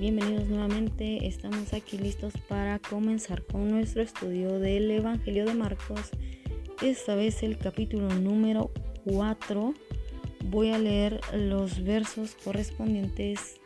[0.00, 1.28] Bienvenidos nuevamente.
[1.28, 6.10] Estamos aquí listos para comenzar con nuestro estudio del Evangelio de Marcos.
[6.82, 8.72] Esta vez el capítulo número
[9.04, 9.74] 4.
[10.46, 13.60] Voy a leer los versos correspondientes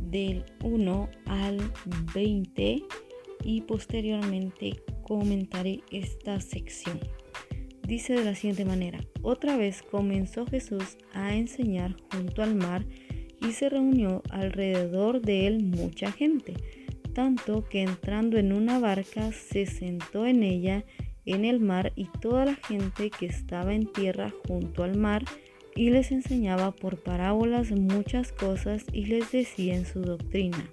[0.00, 1.58] del 1 al
[2.12, 2.82] 20
[3.44, 6.98] y posteriormente comentaré esta sección.
[7.86, 12.84] Dice de la siguiente manera, otra vez comenzó Jesús a enseñar junto al mar
[13.40, 16.54] y se reunió alrededor de él mucha gente,
[17.14, 20.84] tanto que entrando en una barca se sentó en ella
[21.26, 25.24] en el mar y toda la gente que estaba en tierra junto al mar
[25.76, 30.68] y les enseñaba por parábolas muchas cosas y les decía en su doctrina,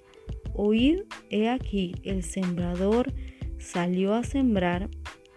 [0.53, 3.13] oíd, he aquí, el sembrador
[3.59, 4.89] salió a sembrar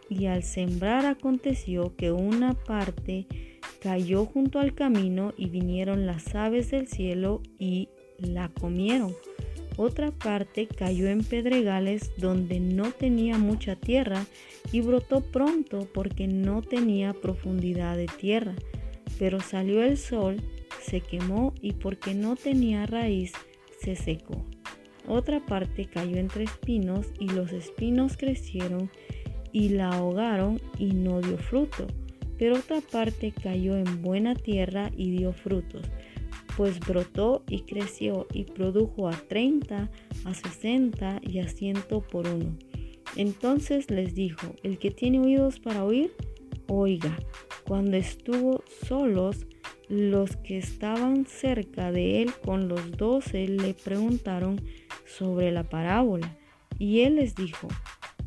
[0.08, 3.26] y al sembrar aconteció que una parte
[3.80, 9.14] cayó junto al camino y vinieron las aves del cielo y la comieron.
[9.76, 14.26] Otra parte cayó en pedregales donde no tenía mucha tierra
[14.72, 18.54] y brotó pronto porque no tenía profundidad de tierra.
[19.18, 20.36] Pero salió el sol,
[20.82, 23.32] se quemó y porque no tenía raíz,
[23.80, 24.44] se secó.
[25.08, 28.90] Otra parte cayó entre espinos y los espinos crecieron
[29.52, 31.86] y la ahogaron y no dio fruto
[32.40, 35.82] pero otra parte cayó en buena tierra y dio frutos,
[36.56, 39.90] pues brotó y creció y produjo a 30,
[40.24, 42.56] a 60 y a 100 por uno.
[43.14, 46.12] Entonces les dijo, el que tiene oídos para oír,
[46.66, 47.14] oiga.
[47.68, 49.46] Cuando estuvo solos,
[49.90, 54.62] los que estaban cerca de él con los doce le preguntaron
[55.04, 56.38] sobre la parábola.
[56.78, 57.68] Y él les dijo,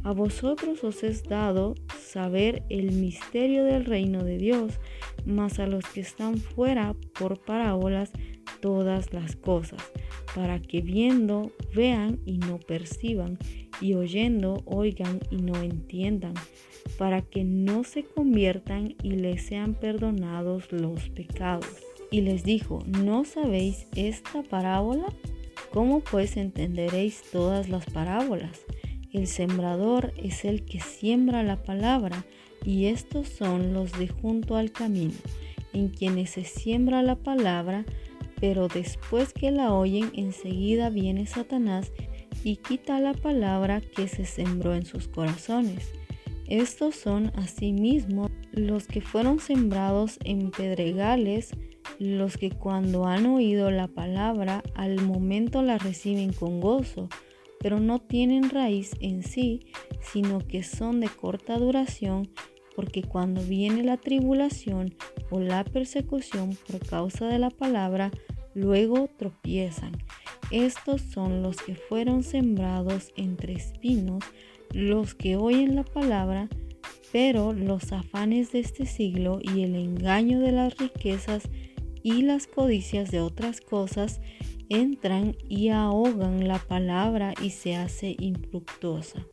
[0.03, 4.73] a vosotros os es dado saber el misterio del reino de Dios,
[5.25, 8.11] mas a los que están fuera por parábolas
[8.59, 9.81] todas las cosas,
[10.35, 13.37] para que viendo vean y no perciban,
[13.81, 16.33] y oyendo oigan y no entiendan,
[16.97, 21.67] para que no se conviertan y les sean perdonados los pecados.
[22.11, 25.05] Y les dijo, ¿no sabéis esta parábola?
[25.71, 28.59] ¿Cómo pues entenderéis todas las parábolas?
[29.13, 32.25] El sembrador es el que siembra la palabra
[32.65, 35.13] y estos son los de junto al camino,
[35.71, 37.85] en quienes se siembra la palabra,
[38.41, 41.91] pero después que la oyen enseguida viene Satanás
[42.43, 45.91] y quita la palabra que se sembró en sus corazones.
[46.47, 51.51] Estos son asimismo los que fueron sembrados en pedregales,
[51.99, 57.09] los que cuando han oído la palabra al momento la reciben con gozo
[57.63, 59.61] pero no tienen raíz en sí,
[60.01, 62.29] sino que son de corta duración,
[62.75, 64.93] porque cuando viene la tribulación
[65.31, 68.11] o la persecución por causa de la palabra,
[68.53, 69.93] luego tropiezan.
[70.51, 74.25] Estos son los que fueron sembrados entre espinos,
[74.73, 76.49] los que oyen la palabra,
[77.13, 81.43] pero los afanes de este siglo y el engaño de las riquezas
[82.03, 84.19] y las codicias de otras cosas
[84.81, 89.25] entran y ahogan la palabra y se hace infructuosa.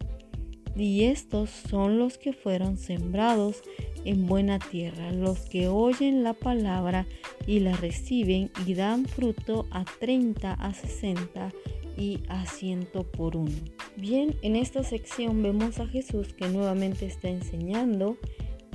[0.76, 3.62] Y estos son los que fueron sembrados
[4.04, 7.06] en buena tierra, los que oyen la palabra
[7.46, 11.52] y la reciben y dan fruto a 30, a 60
[11.96, 13.56] y a 100 por uno.
[13.96, 18.16] Bien, en esta sección vemos a Jesús que nuevamente está enseñando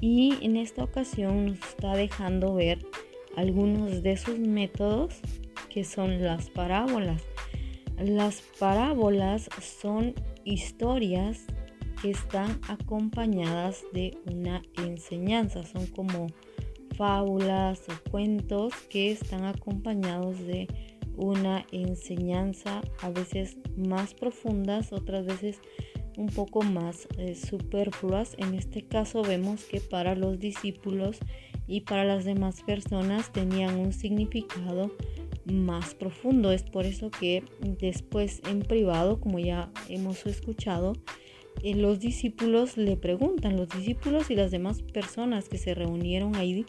[0.01, 2.85] y en esta ocasión nos está dejando ver
[3.35, 5.15] algunos de sus métodos
[5.75, 7.21] que son las parábolas.
[7.99, 10.13] Las parábolas son
[10.45, 11.47] historias
[12.01, 16.27] que están acompañadas de una enseñanza, son como
[16.95, 20.67] fábulas o cuentos que están acompañados de
[21.17, 25.59] una enseñanza a veces más profundas, otras veces
[26.15, 28.35] un poco más eh, superfluas.
[28.37, 31.19] En este caso vemos que para los discípulos
[31.67, 34.91] y para las demás personas tenían un significado
[35.45, 36.51] más profundo.
[36.51, 40.93] Es por eso que después en privado, como ya hemos escuchado,
[41.63, 46.65] eh, los discípulos le preguntan, los discípulos y las demás personas que se reunieron ahí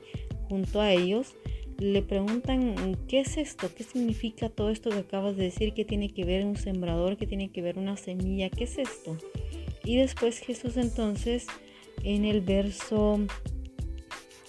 [0.49, 1.35] junto a ellos,
[1.79, 3.69] le preguntan, ¿qué es esto?
[3.75, 5.75] ¿Qué significa todo esto que acabas de decir?
[5.75, 7.17] ¿Qué tiene que ver un sembrador?
[7.17, 8.49] ¿Qué tiene que ver una semilla?
[8.49, 9.19] ¿Qué es esto?
[9.85, 11.47] Y después Jesús entonces
[12.03, 13.21] en el verso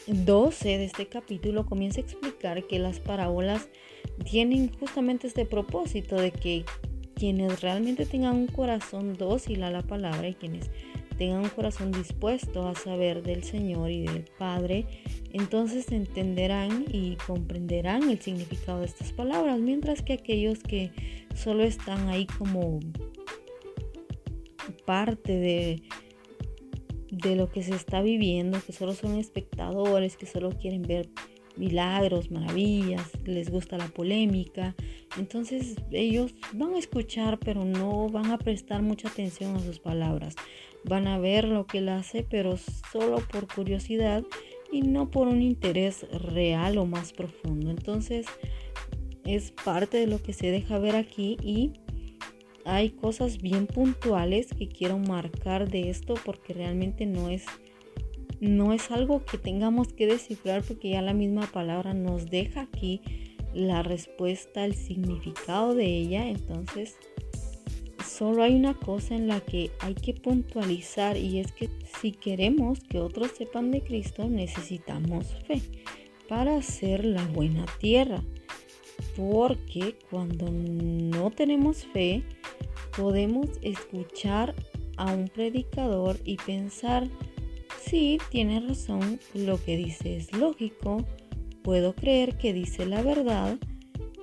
[0.07, 3.67] 12 de este capítulo comienza a explicar que las parábolas
[4.23, 6.65] tienen justamente este propósito de que
[7.15, 10.69] quienes realmente tengan un corazón dócil a la palabra y quienes
[11.17, 14.85] tengan un corazón dispuesto a saber del Señor y del Padre,
[15.33, 20.91] entonces entenderán y comprenderán el significado de estas palabras, mientras que aquellos que
[21.35, 22.79] solo están ahí como
[24.85, 25.81] parte de,
[27.09, 31.09] de lo que se está viviendo, que solo son espectadores, que solo quieren ver
[31.57, 34.75] milagros, maravillas, les gusta la polémica.
[35.17, 40.35] Entonces ellos van a escuchar, pero no van a prestar mucha atención a sus palabras.
[40.83, 42.57] Van a ver lo que él hace, pero
[42.91, 44.23] solo por curiosidad
[44.71, 47.69] y no por un interés real o más profundo.
[47.69, 48.25] Entonces
[49.25, 51.73] es parte de lo que se deja ver aquí y
[52.65, 57.45] hay cosas bien puntuales que quiero marcar de esto porque realmente no es
[58.39, 63.01] no es algo que tengamos que descifrar porque ya la misma palabra nos deja aquí
[63.53, 66.27] la respuesta, el significado de ella.
[66.27, 66.97] Entonces,
[68.05, 71.69] solo hay una cosa en la que hay que puntualizar y es que
[71.99, 75.61] si queremos que otros sepan de Cristo, necesitamos fe
[76.27, 78.21] para hacer la buena tierra.
[79.15, 82.23] Porque cuando no tenemos fe,
[82.95, 84.55] podemos escuchar
[84.97, 87.07] a un predicador y pensar,
[87.89, 91.05] Sí, tiene razón, lo que dice es lógico,
[91.63, 93.57] puedo creer que dice la verdad,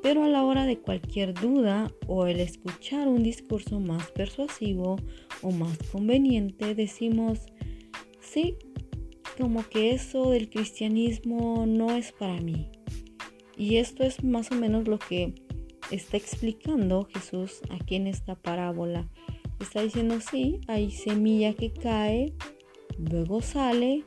[0.03, 4.97] pero a la hora de cualquier duda o el escuchar un discurso más persuasivo
[5.41, 7.41] o más conveniente, decimos,
[8.21, 8.57] sí,
[9.39, 12.69] como que eso del cristianismo no es para mí.
[13.57, 15.35] Y esto es más o menos lo que
[15.91, 19.09] está explicando Jesús aquí en esta parábola.
[19.59, 22.35] Está diciendo, sí, hay semilla que cae,
[22.99, 24.05] Luego sale,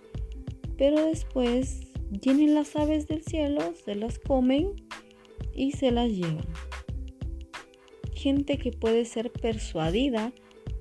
[0.78, 4.74] pero después vienen las aves del cielo, se las comen
[5.54, 6.48] y se las llevan.
[8.14, 10.34] Gente que puede ser persuadida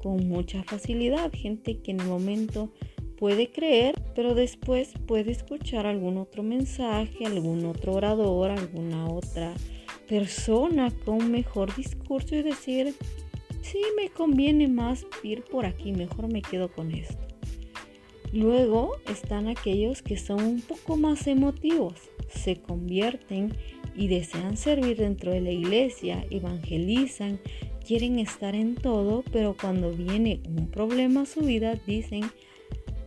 [0.03, 2.73] con mucha facilidad, gente que en el momento
[3.19, 9.55] puede creer, pero después puede escuchar algún otro mensaje, algún otro orador, alguna otra
[10.09, 12.95] persona con mejor discurso y decir,
[13.63, 17.26] sí, me conviene más ir por aquí, mejor me quedo con esto.
[18.37, 21.95] Luego están aquellos que son un poco más emotivos,
[22.29, 23.57] se convierten
[23.95, 27.41] y desean servir dentro de la iglesia, evangelizan,
[27.83, 32.25] quieren estar en todo, pero cuando viene un problema a su vida dicen,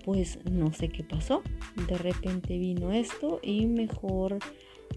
[0.03, 1.43] pues no sé qué pasó,
[1.87, 4.39] de repente vino esto y mejor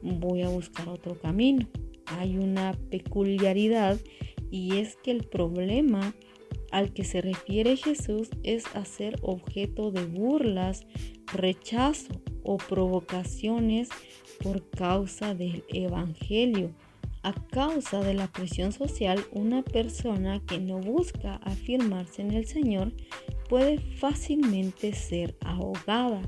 [0.00, 1.69] voy a buscar otro camino.
[2.06, 3.99] Hay una peculiaridad
[4.50, 6.14] y es que el problema
[6.73, 10.87] al que se refiere Jesús es hacer objeto de burlas,
[11.33, 13.89] rechazo o provocaciones
[14.43, 16.73] por causa del Evangelio.
[17.23, 22.93] A causa de la presión social, una persona que no busca afirmarse en el Señor
[23.49, 26.23] puede fácilmente ser ahogada.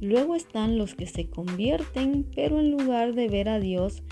[0.00, 4.02] Luego están los que se convierten, pero en lugar de ver a Dios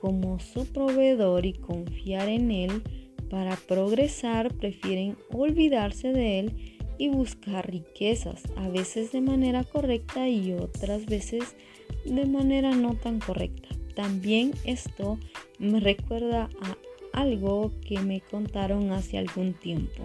[0.00, 2.82] como su proveedor y confiar en Él,
[3.30, 10.52] para progresar prefieren olvidarse de él y buscar riquezas, a veces de manera correcta y
[10.52, 11.56] otras veces
[12.04, 13.68] de manera no tan correcta.
[13.94, 15.18] También esto
[15.58, 16.76] me recuerda a
[17.20, 20.04] algo que me contaron hace algún tiempo.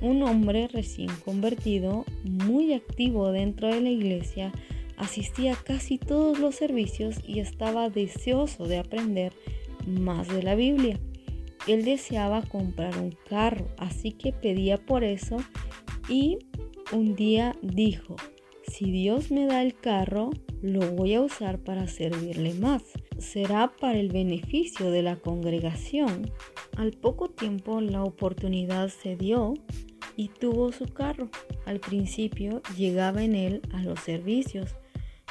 [0.00, 4.52] Un hombre recién convertido, muy activo dentro de la iglesia,
[4.96, 9.32] asistía a casi todos los servicios y estaba deseoso de aprender
[9.86, 10.98] más de la Biblia.
[11.66, 15.36] Él deseaba comprar un carro, así que pedía por eso
[16.08, 16.38] y
[16.92, 18.16] un día dijo,
[18.68, 20.30] si Dios me da el carro,
[20.62, 22.82] lo voy a usar para servirle más.
[23.18, 26.30] Será para el beneficio de la congregación.
[26.76, 29.54] Al poco tiempo la oportunidad se dio
[30.16, 31.30] y tuvo su carro.
[31.64, 34.74] Al principio llegaba en él a los servicios,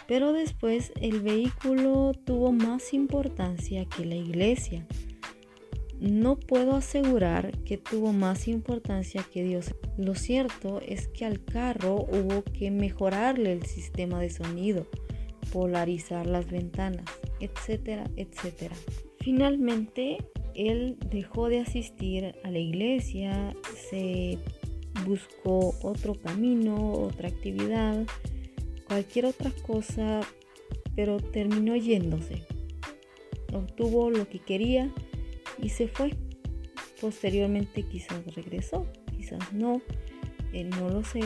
[0.07, 4.85] pero después el vehículo tuvo más importancia que la iglesia.
[5.99, 9.73] No puedo asegurar que tuvo más importancia que Dios.
[9.97, 14.87] Lo cierto es que al carro hubo que mejorarle el sistema de sonido,
[15.53, 17.05] polarizar las ventanas,
[17.39, 18.75] etcétera, etcétera.
[19.19, 20.17] Finalmente,
[20.53, 23.55] él dejó de asistir a la iglesia,
[23.89, 24.37] se
[25.05, 28.05] buscó otro camino, otra actividad,
[28.87, 30.21] cualquier otra cosa,
[30.95, 32.43] pero terminó yéndose.
[33.53, 34.93] Obtuvo lo que quería
[35.61, 36.11] y se fue.
[37.01, 39.81] Posteriormente quizás regresó, quizás no,
[40.53, 41.21] eh, no lo sé.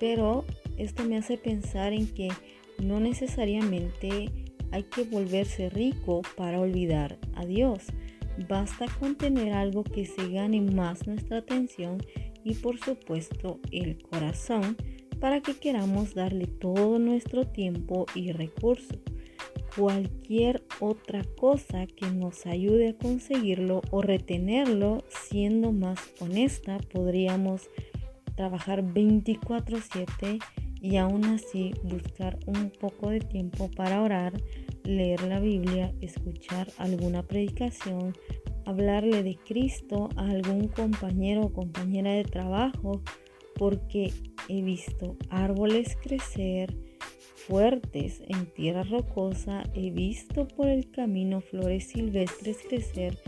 [0.00, 0.44] Pero
[0.76, 2.28] esto me hace pensar en que
[2.82, 4.30] no necesariamente
[4.70, 7.84] hay que volverse rico para olvidar a Dios.
[8.48, 11.98] Basta con tener algo que se gane más nuestra atención
[12.44, 14.76] y por supuesto el corazón
[15.20, 18.98] para que queramos darle todo nuestro tiempo y recursos.
[19.78, 27.70] Cualquier otra cosa que nos ayude a conseguirlo o retenerlo, siendo más honesta, podríamos
[28.34, 30.40] trabajar 24/7
[30.82, 34.32] y aún así buscar un poco de tiempo para orar,
[34.82, 38.14] leer la Biblia, escuchar alguna predicación,
[38.66, 43.00] hablarle de Cristo a algún compañero o compañera de trabajo,
[43.54, 44.10] porque
[44.48, 46.87] he visto árboles crecer
[47.48, 53.18] fuertes en tierra rocosa, he visto por el camino flores silvestres crecer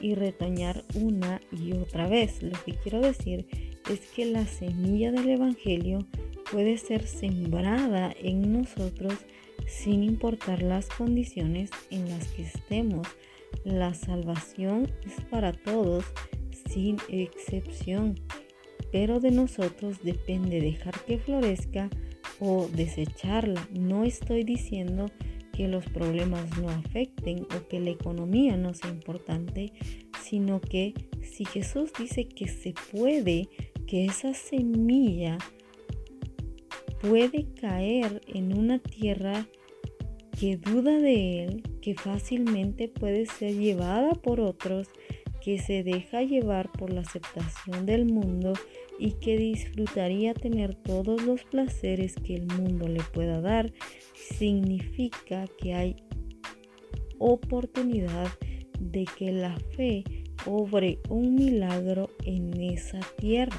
[0.00, 2.42] y retoñar una y otra vez.
[2.42, 3.46] Lo que quiero decir
[3.90, 6.06] es que la semilla del Evangelio
[6.52, 9.14] puede ser sembrada en nosotros
[9.66, 13.08] sin importar las condiciones en las que estemos.
[13.64, 16.04] La salvación es para todos
[16.68, 18.14] sin excepción,
[18.92, 21.88] pero de nosotros depende dejar que florezca
[22.40, 23.68] o desecharla.
[23.72, 25.06] No estoy diciendo
[25.52, 29.72] que los problemas no afecten o que la economía no sea importante,
[30.22, 33.48] sino que si Jesús dice que se puede,
[33.86, 35.38] que esa semilla
[37.00, 39.46] puede caer en una tierra
[40.38, 44.88] que duda de él, que fácilmente puede ser llevada por otros,
[45.40, 48.52] que se deja llevar por la aceptación del mundo
[49.00, 53.72] y que disfrutaría tener todos los placeres que el mundo le pueda dar,
[54.14, 55.96] significa que hay
[57.18, 58.28] oportunidad
[58.78, 60.04] de que la fe
[60.46, 63.56] obre un milagro en esa tierra.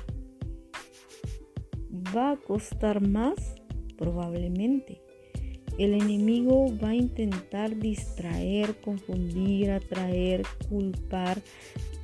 [2.16, 3.56] ¿Va a costar más?
[3.98, 5.02] Probablemente.
[5.80, 11.42] El enemigo va a intentar distraer, confundir, atraer, culpar,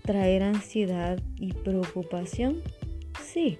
[0.04, 2.64] traer ansiedad y preocupación.
[3.38, 3.60] Sí.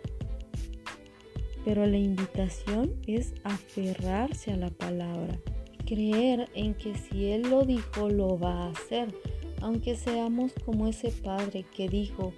[1.64, 5.38] Pero la invitación es aferrarse a la palabra,
[5.86, 9.14] creer en que si Él lo dijo, lo va a hacer,
[9.62, 12.34] aunque seamos como ese padre que dijo,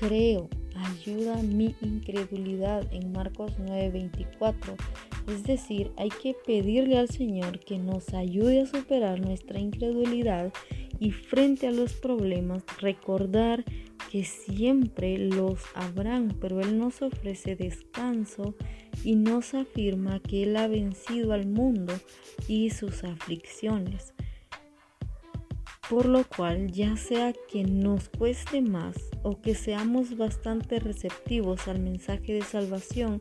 [0.00, 4.76] creo, ayuda mi incredulidad en Marcos 9:24.
[5.32, 10.52] Es decir, hay que pedirle al Señor que nos ayude a superar nuestra incredulidad
[10.98, 13.64] y frente a los problemas recordar
[14.10, 18.56] que siempre los habrán, pero Él nos ofrece descanso
[19.04, 21.94] y nos afirma que Él ha vencido al mundo
[22.48, 24.12] y sus aflicciones.
[25.88, 31.78] Por lo cual, ya sea que nos cueste más o que seamos bastante receptivos al
[31.78, 33.20] mensaje de salvación,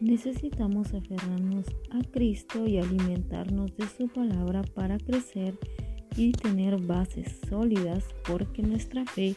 [0.00, 5.58] necesitamos aferrarnos a Cristo y alimentarnos de su palabra para crecer
[6.16, 9.36] y tener bases sólidas porque nuestra fe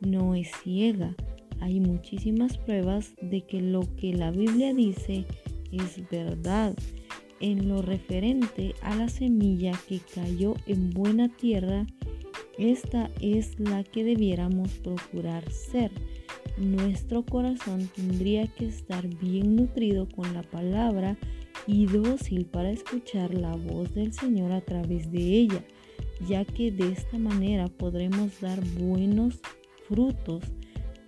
[0.00, 1.14] no es ciega.
[1.60, 5.24] Hay muchísimas pruebas de que lo que la Biblia dice
[5.72, 6.74] es verdad.
[7.40, 11.86] En lo referente a la semilla que cayó en buena tierra,
[12.58, 15.92] esta es la que debiéramos procurar ser.
[16.56, 21.16] Nuestro corazón tendría que estar bien nutrido con la palabra
[21.68, 25.64] y dócil para escuchar la voz del Señor a través de ella,
[26.26, 29.40] ya que de esta manera podremos dar buenos
[29.88, 30.42] frutos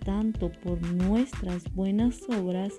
[0.05, 2.73] tanto por nuestras buenas obras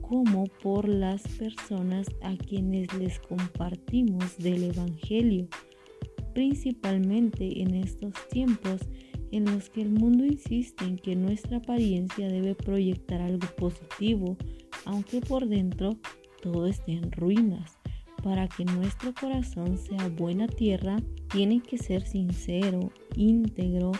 [0.00, 5.48] como por las personas a quienes les compartimos del Evangelio
[6.34, 8.82] principalmente en estos tiempos
[9.30, 14.36] en los que el mundo insiste en que nuestra apariencia debe proyectar algo positivo,
[14.84, 15.96] aunque por dentro
[16.42, 17.73] todo esté en ruinas.
[18.24, 20.96] Para que nuestro corazón sea buena tierra,
[21.30, 23.92] tiene que ser sincero, íntegro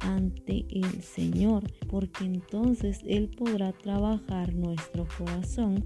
[0.00, 5.84] ante el Señor, porque entonces Él podrá trabajar nuestro corazón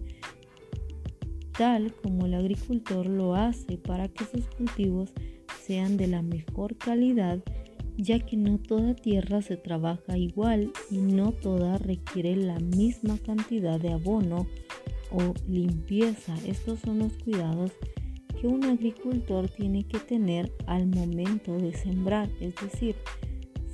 [1.57, 5.13] tal como el agricultor lo hace para que sus cultivos
[5.63, 7.43] sean de la mejor calidad,
[7.97, 13.81] ya que no toda tierra se trabaja igual y no toda requiere la misma cantidad
[13.81, 14.47] de abono
[15.17, 16.35] o limpieza.
[16.47, 17.73] Estos son los cuidados
[18.41, 22.95] que un agricultor tiene que tener al momento de sembrar, es decir,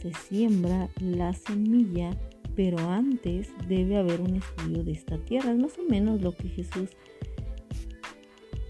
[0.01, 2.11] se siembra la semilla,
[2.55, 5.53] pero antes debe haber un estudio de esta tierra.
[5.53, 6.91] Es más o menos lo que Jesús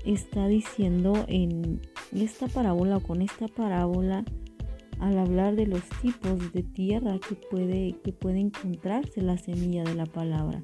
[0.04, 1.80] está diciendo en
[2.12, 4.24] esta parábola o con esta parábola
[4.98, 9.94] al hablar de los tipos de tierra que puede, que puede encontrarse la semilla de
[9.94, 10.62] la palabra.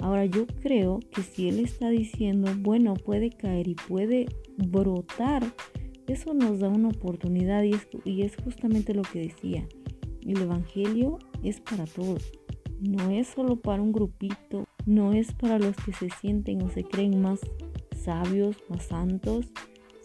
[0.00, 4.26] Ahora yo creo que si él está diciendo, bueno, puede caer y puede
[4.56, 5.42] brotar,
[6.06, 9.66] eso nos da una oportunidad y es, justamente lo que decía.
[10.22, 12.32] El Evangelio es para todos.
[12.80, 16.84] no es solo para un grupito, no es para los que se sienten o se
[16.84, 17.40] creen más
[17.96, 19.46] sabios, más santos,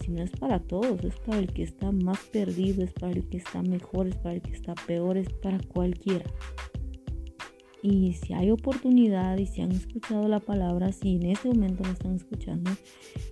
[0.01, 3.37] sino es para todos, es para el que está más perdido, es para el que
[3.37, 6.25] está mejor, es para el que está peor, es para cualquiera.
[7.83, 11.91] Y si hay oportunidad y si han escuchado la palabra, si en este momento la
[11.91, 12.71] están escuchando,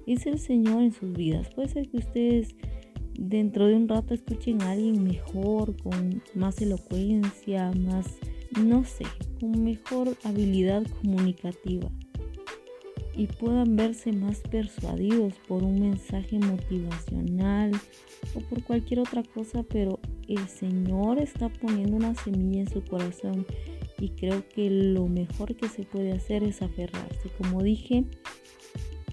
[0.06, 1.50] es el Señor en sus vidas.
[1.56, 2.54] Puede ser que ustedes
[3.18, 8.08] dentro de un rato escuchen a alguien mejor, con más elocuencia, más,
[8.62, 9.06] no sé,
[9.40, 11.90] con mejor habilidad comunicativa
[13.16, 17.72] y puedan verse más persuadidos por un mensaje motivacional
[18.36, 23.46] o por cualquier otra cosa, pero el Señor está poniendo una semilla en su corazón
[24.02, 27.30] y creo que lo mejor que se puede hacer es aferrarse.
[27.38, 28.04] Como dije,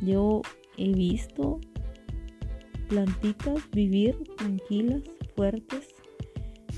[0.00, 0.40] yo
[0.78, 1.60] he visto
[2.88, 5.02] plantitas vivir tranquilas,
[5.36, 5.94] fuertes,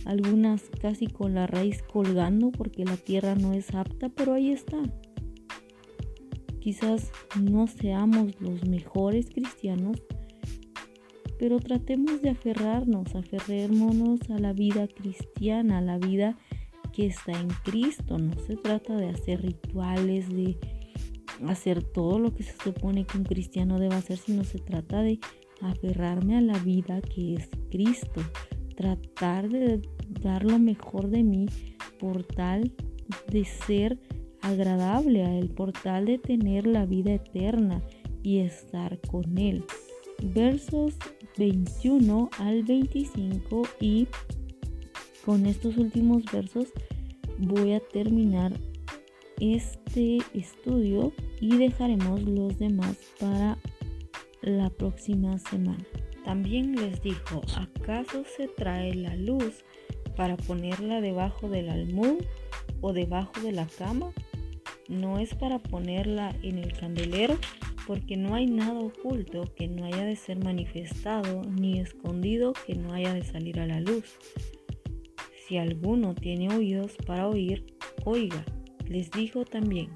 [0.06, 4.82] algunas casi con la raíz colgando porque la tierra no es apta, pero ahí está.
[6.58, 10.02] Quizás no seamos los mejores cristianos,
[11.38, 16.36] pero tratemos de aferrarnos, aferrémonos a la vida cristiana, a la vida
[16.92, 18.18] que está en Cristo.
[18.18, 20.58] No se trata de hacer rituales, de
[21.46, 25.18] hacer todo lo que se supone que un cristiano debe hacer, sino se trata de
[25.62, 28.22] aferrarme a la vida que es Cristo,
[28.76, 29.82] tratar de
[30.22, 31.46] dar lo mejor de mí
[31.98, 32.72] por tal
[33.28, 33.98] de ser
[34.42, 37.82] agradable a Él, por tal de tener la vida eterna
[38.22, 39.64] y estar con Él.
[40.22, 40.94] Versos
[41.38, 44.08] 21 al 25 y
[45.30, 46.72] con estos últimos versos
[47.38, 48.52] voy a terminar
[49.38, 53.56] este estudio y dejaremos los demás para
[54.42, 55.86] la próxima semana.
[56.24, 59.62] También les dijo, ¿acaso se trae la luz
[60.16, 62.24] para ponerla debajo del almud
[62.80, 64.10] o debajo de la cama?
[64.88, 67.38] No es para ponerla en el candelero,
[67.86, 72.92] porque no hay nada oculto que no haya de ser manifestado, ni escondido que no
[72.92, 74.16] haya de salir a la luz.
[75.50, 77.74] Si alguno tiene oídos para oír,
[78.04, 78.44] oiga.
[78.86, 79.88] Les dijo también,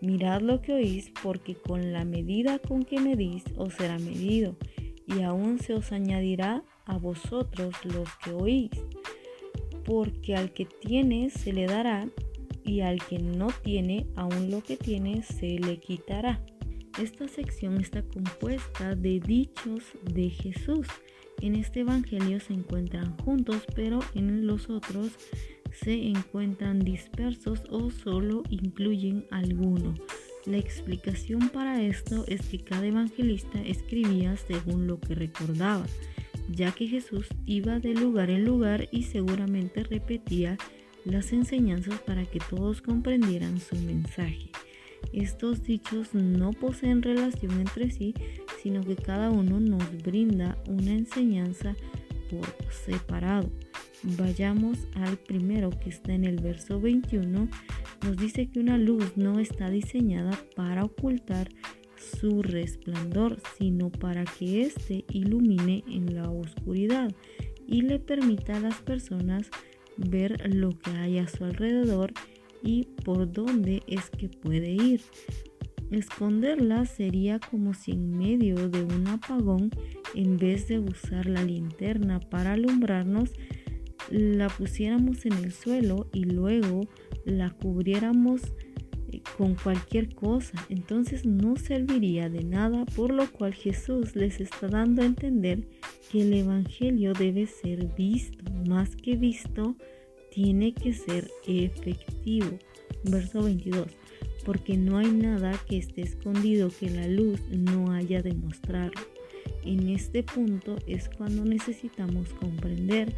[0.00, 4.56] Mirad lo que oís, porque con la medida con que medís os será medido,
[5.06, 8.70] y aún se os añadirá a vosotros los que oís.
[9.84, 12.08] Porque al que tiene se le dará,
[12.64, 16.44] y al que no tiene, aún lo que tiene se le quitará.
[17.00, 20.88] Esta sección está compuesta de dichos de Jesús.
[21.40, 25.12] En este Evangelio se encuentran juntos, pero en los otros
[25.72, 29.94] se encuentran dispersos o solo incluyen alguno.
[30.46, 35.86] La explicación para esto es que cada evangelista escribía según lo que recordaba,
[36.50, 40.56] ya que Jesús iba de lugar en lugar y seguramente repetía
[41.04, 44.50] las enseñanzas para que todos comprendieran su mensaje.
[45.12, 48.14] Estos dichos no poseen relación entre sí,
[48.62, 51.74] sino que cada uno nos brinda una enseñanza
[52.30, 53.50] por separado.
[54.02, 57.48] Vayamos al primero que está en el verso 21.
[58.02, 61.48] Nos dice que una luz no está diseñada para ocultar
[62.20, 67.12] su resplandor, sino para que éste ilumine en la oscuridad
[67.66, 69.50] y le permita a las personas
[69.96, 72.12] ver lo que hay a su alrededor
[72.62, 75.02] y por dónde es que puede ir.
[75.90, 79.70] Esconderla sería como si en medio de un apagón,
[80.14, 83.32] en vez de usar la linterna para alumbrarnos,
[84.10, 86.88] la pusiéramos en el suelo y luego
[87.24, 88.42] la cubriéramos
[89.12, 94.68] eh, con cualquier cosa, entonces no serviría de nada, por lo cual Jesús les está
[94.68, 95.66] dando a entender
[96.10, 99.76] que el Evangelio debe ser visto, más que visto,
[100.30, 102.58] tiene que ser efectivo.
[103.04, 103.86] Verso 22,
[104.44, 109.00] porque no hay nada que esté escondido que la luz no haya de mostrarlo.
[109.64, 113.14] En este punto es cuando necesitamos comprender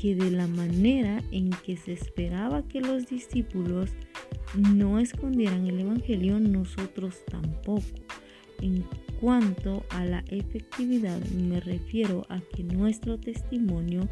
[0.00, 3.90] que de la manera en que se esperaba que los discípulos
[4.54, 7.82] no escondieran el Evangelio, nosotros tampoco.
[8.60, 8.84] En
[9.20, 14.08] cuanto a la efectividad, me refiero a que nuestro testimonio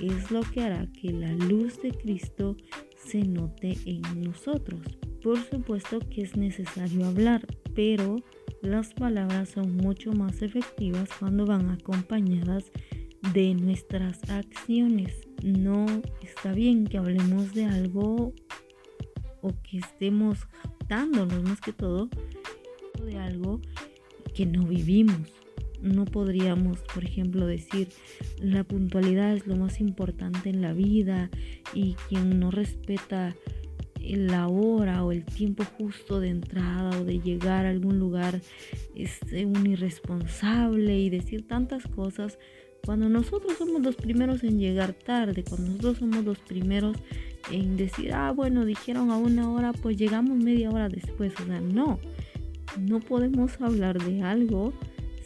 [0.00, 2.56] es lo que hará que la luz de Cristo
[2.96, 4.80] se note en nosotros.
[5.22, 8.16] Por supuesto que es necesario hablar, pero
[8.62, 12.70] las palabras son mucho más efectivas cuando van acompañadas
[13.34, 15.86] de nuestras acciones no
[16.22, 18.32] está bien que hablemos de algo
[19.40, 22.08] o que estemos jactándonos más que todo
[23.04, 23.60] de algo
[24.34, 25.28] que no vivimos.
[25.80, 27.88] No podríamos, por ejemplo, decir
[28.38, 31.30] la puntualidad es lo más importante en la vida
[31.72, 33.34] y quien no respeta
[34.02, 38.40] la hora o el tiempo justo de entrada o de llegar a algún lugar
[38.94, 42.38] es un irresponsable y decir tantas cosas
[42.84, 46.96] cuando nosotros somos los primeros en llegar tarde, cuando nosotros somos los primeros
[47.50, 51.32] en decir, ah, bueno, dijeron a una hora, pues llegamos media hora después.
[51.40, 51.98] O sea, no,
[52.78, 54.72] no podemos hablar de algo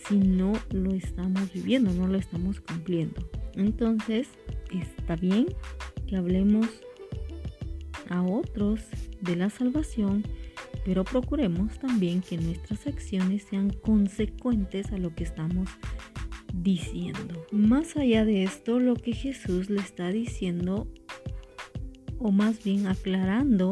[0.09, 3.29] si no lo estamos viviendo, no lo estamos cumpliendo.
[3.55, 4.29] Entonces,
[4.71, 5.47] está bien
[6.07, 6.67] que hablemos
[8.09, 8.81] a otros
[9.21, 10.25] de la salvación,
[10.85, 15.69] pero procuremos también que nuestras acciones sean consecuentes a lo que estamos
[16.53, 17.47] diciendo.
[17.51, 20.89] Más allá de esto, lo que Jesús le está diciendo,
[22.19, 23.71] o más bien aclarando,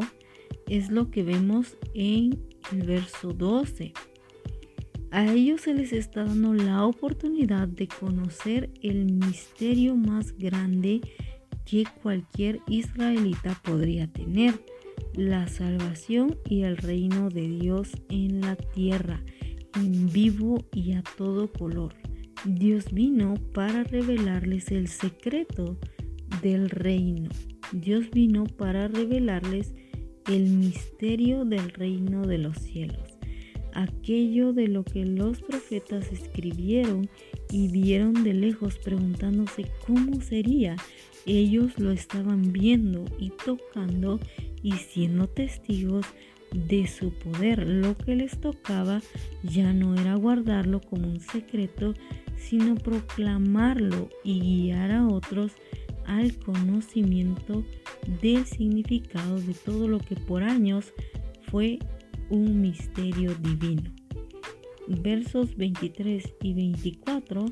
[0.67, 2.39] es lo que vemos en
[2.71, 3.93] el verso 12.
[5.11, 11.01] A ellos se les está dando la oportunidad de conocer el misterio más grande
[11.65, 14.59] que cualquier israelita podría tener,
[15.15, 19.23] la salvación y el reino de Dios en la tierra,
[19.75, 21.93] en vivo y a todo color.
[22.45, 25.77] Dios vino para revelarles el secreto
[26.41, 27.29] del reino.
[27.71, 29.73] Dios vino para revelarles
[30.27, 33.17] el misterio del reino de los cielos,
[33.73, 37.09] aquello de lo que los profetas escribieron
[37.51, 40.75] y vieron de lejos preguntándose cómo sería.
[41.25, 44.19] Ellos lo estaban viendo y tocando
[44.61, 46.05] y siendo testigos
[46.53, 47.67] de su poder.
[47.67, 49.01] Lo que les tocaba
[49.43, 51.93] ya no era guardarlo como un secreto,
[52.37, 55.53] sino proclamarlo y guiar a otros
[56.05, 57.63] al conocimiento
[58.21, 60.93] del significado de todo lo que por años
[61.49, 61.79] fue
[62.29, 63.91] un misterio divino.
[64.87, 67.45] Versos 23 y 24,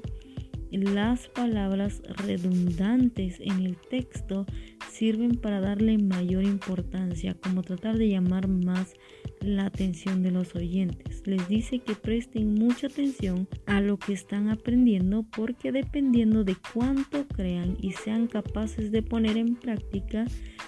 [0.72, 4.46] las palabras redundantes en el texto
[4.90, 8.94] sirven para darle mayor importancia, como tratar de llamar más
[9.42, 11.24] la atención de los oyentes.
[11.26, 17.28] Les dice que presten mucha atención a lo que están aprendiendo porque dependiendo de cuánto
[17.28, 20.26] crean y sean capaces de poner en práctica,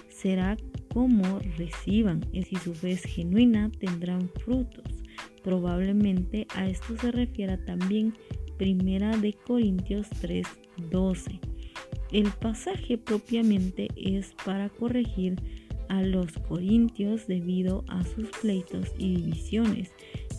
[0.08, 0.56] será
[0.92, 2.24] como reciban.
[2.32, 5.04] Y si su fe es genuina, tendrán frutos.
[5.42, 8.14] Probablemente a esto se refiera también
[8.56, 11.40] Primera de Corintios 3:12.
[12.12, 15.36] El pasaje propiamente es para corregir
[15.88, 19.90] a los corintios debido a sus pleitos y divisiones.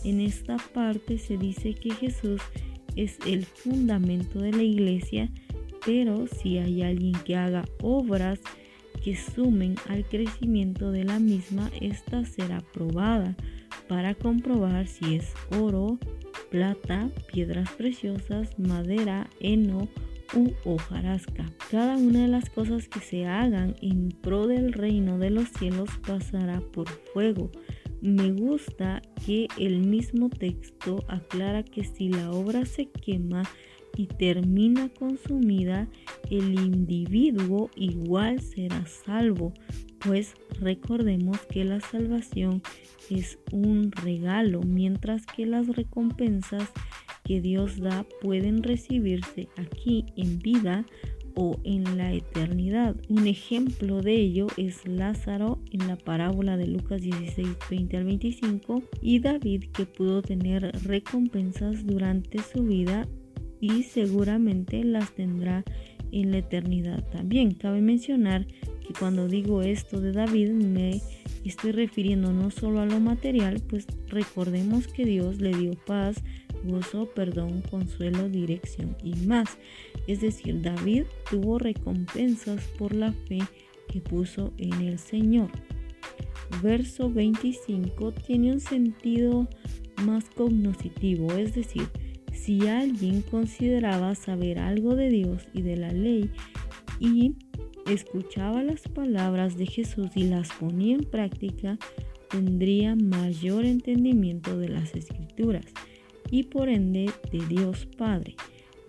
[0.04, 2.40] En esta parte se dice que Jesús
[2.96, 5.30] es el fundamento de la iglesia,
[5.84, 8.40] pero si hay alguien que haga obras
[9.04, 13.36] que sumen al crecimiento de la misma, esta será probada
[13.88, 15.98] para comprobar si es oro,
[16.56, 19.88] plata, piedras preciosas, madera, heno,
[20.32, 21.44] u hojarasca.
[21.70, 25.90] Cada una de las cosas que se hagan en pro del reino de los cielos
[26.06, 27.50] pasará por fuego.
[28.00, 33.42] Me gusta que el mismo texto aclara que si la obra se quema
[33.94, 35.88] y termina consumida,
[36.30, 39.52] el individuo igual será salvo,
[40.00, 42.62] pues recordemos que la salvación
[43.10, 46.70] es un regalo, mientras que las recompensas
[47.24, 50.86] que Dios da pueden recibirse aquí en vida
[51.34, 52.96] o en la eternidad.
[53.08, 58.82] Un ejemplo de ello es Lázaro en la parábola de Lucas 16, 20 al 25
[59.02, 63.06] y David que pudo tener recompensas durante su vida
[63.60, 65.64] y seguramente las tendrá
[66.24, 67.52] la eternidad también.
[67.52, 71.00] Cabe mencionar que cuando digo esto de David me
[71.44, 76.22] estoy refiriendo no solo a lo material, pues recordemos que Dios le dio paz,
[76.64, 79.58] gozo, perdón, consuelo, dirección y más.
[80.06, 83.38] Es decir, David tuvo recompensas por la fe
[83.88, 85.50] que puso en el Señor.
[86.62, 89.48] Verso 25 tiene un sentido
[90.04, 91.88] más cognoscitivo, es decir,
[92.36, 96.30] si alguien consideraba saber algo de Dios y de la ley
[97.00, 97.34] y
[97.90, 101.78] escuchaba las palabras de Jesús y las ponía en práctica,
[102.30, 105.64] tendría mayor entendimiento de las escrituras
[106.30, 108.36] y por ende de Dios Padre,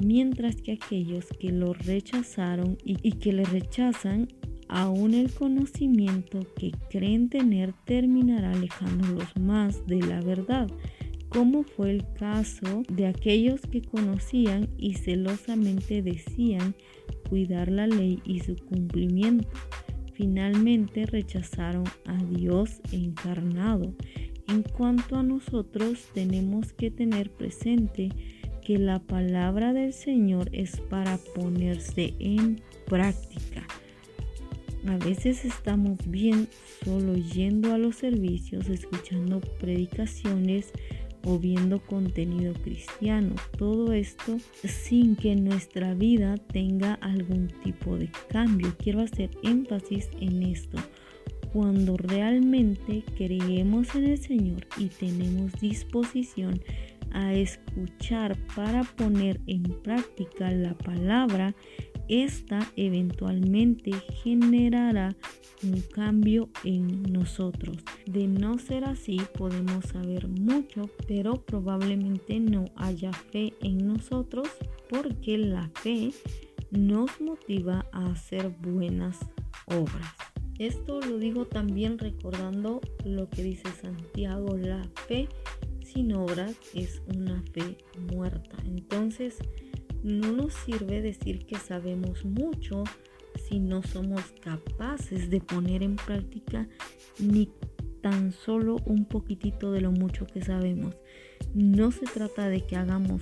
[0.03, 4.27] mientras que aquellos que lo rechazaron y, que le rechazan,
[4.67, 10.67] aún el conocimiento que creen tener terminará alejándolos más de la verdad,
[11.29, 16.75] como fue el caso de aquellos que conocían y celosamente decían
[17.29, 19.49] cuidar la ley y su cumplimiento.
[20.13, 23.93] Finalmente rechazaron a Dios encarnado
[24.47, 28.09] en cuanto a nosotros, tenemos que tener presente
[28.63, 33.67] que la palabra del Señor es para ponerse en práctica.
[34.87, 36.47] A veces estamos bien
[36.85, 40.71] solo yendo a los servicios, escuchando predicaciones
[41.27, 43.35] o viendo contenido cristiano.
[43.57, 48.73] Todo esto sin que nuestra vida tenga algún tipo de cambio.
[48.77, 50.77] Quiero hacer énfasis en esto.
[51.51, 56.61] Cuando realmente creemos en el Señor y tenemos disposición
[57.11, 61.55] a escuchar para poner en práctica la palabra,
[62.07, 63.91] esta eventualmente
[64.23, 65.15] generará
[65.63, 67.77] un cambio en nosotros.
[68.05, 74.47] De no ser así, podemos saber mucho, pero probablemente no haya fe en nosotros
[74.89, 76.11] porque la fe
[76.71, 79.17] nos motiva a hacer buenas
[79.65, 80.13] obras.
[80.59, 85.27] Esto lo digo también recordando lo que dice Santiago, la fe
[85.83, 87.77] sin obras es una fe
[88.11, 88.57] muerta.
[88.65, 89.37] Entonces,
[90.07, 92.85] no nos sirve decir que sabemos mucho
[93.49, 96.67] si no somos capaces de poner en práctica
[97.19, 97.49] ni
[98.01, 100.95] tan solo un poquitito de lo mucho que sabemos.
[101.53, 103.21] No se trata de que hagamos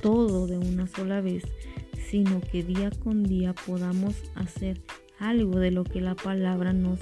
[0.00, 1.44] todo de una sola vez,
[2.08, 4.80] sino que día con día podamos hacer
[5.18, 6.98] algo de lo que la palabra nos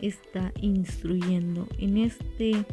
[0.00, 1.68] está instruyendo.
[1.78, 2.64] En este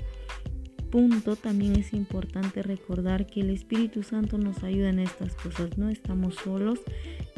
[0.89, 5.77] punto también es importante recordar que el Espíritu Santo nos ayuda en estas cosas.
[5.77, 6.79] No estamos solos,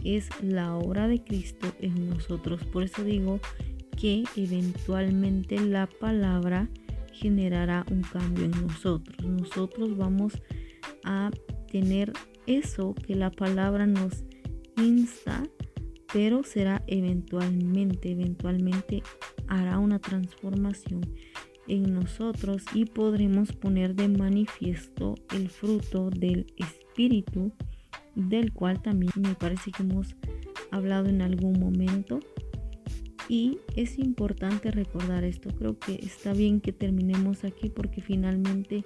[0.03, 2.63] es la obra de Cristo en nosotros.
[2.65, 3.39] Por eso digo
[3.97, 6.69] que eventualmente la palabra
[7.13, 9.23] generará un cambio en nosotros.
[9.23, 10.33] Nosotros vamos
[11.03, 11.29] a
[11.71, 12.13] tener
[12.47, 14.23] eso que la palabra nos
[14.77, 15.43] insta,
[16.11, 19.03] pero será eventualmente, eventualmente
[19.47, 21.01] hará una transformación
[21.67, 27.51] en nosotros y podremos poner de manifiesto el fruto del Espíritu,
[28.15, 30.15] del cual también me parece que hemos
[30.71, 32.19] hablado en algún momento.
[33.29, 35.49] Y es importante recordar esto.
[35.57, 38.83] Creo que está bien que terminemos aquí porque finalmente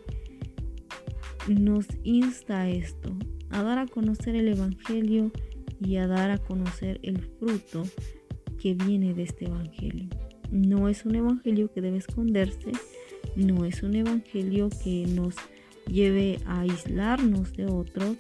[1.48, 3.16] nos insta esto,
[3.50, 5.32] a dar a conocer el Evangelio
[5.80, 7.84] y a dar a conocer el fruto
[8.60, 10.10] que viene de este Evangelio.
[10.56, 12.72] No es un evangelio que debe esconderse,
[13.36, 15.36] no es un evangelio que nos
[15.86, 18.16] lleve a aislarnos de otros,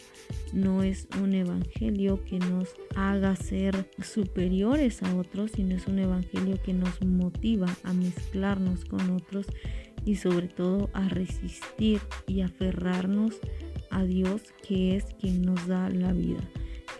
[0.51, 6.61] no es un evangelio que nos haga ser superiores a otros, sino es un evangelio
[6.61, 9.45] que nos motiva a mezclarnos con otros
[10.03, 13.39] y sobre todo a resistir y aferrarnos
[13.91, 16.41] a Dios que es quien nos da la vida.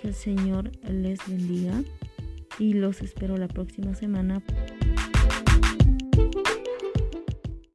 [0.01, 1.83] Que el Señor les bendiga
[2.57, 4.41] y los espero la próxima semana.